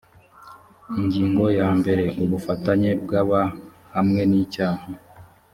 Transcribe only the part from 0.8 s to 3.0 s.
ingingo ya mbarea ubufatanye